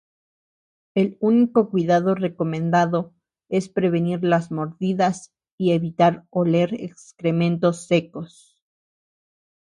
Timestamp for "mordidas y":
4.49-5.73